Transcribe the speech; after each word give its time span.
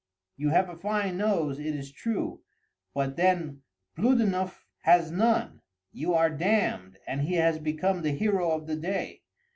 You 0.35 0.49
have 0.49 0.67
a 0.67 0.75
fine 0.75 1.17
nose, 1.19 1.59
it 1.59 1.75
is 1.75 1.91
true; 1.91 2.41
but 2.95 3.17
then 3.17 3.61
Bluddennuff 3.95 4.65
has 4.79 5.11
none. 5.11 5.61
You 5.91 6.15
are 6.15 6.31
damned, 6.31 6.97
and 7.05 7.21
he 7.21 7.35
has 7.35 7.59
become 7.59 8.01
the 8.01 8.09
hero 8.09 8.49
of 8.49 8.65
the 8.65 8.75
day. 8.77 9.21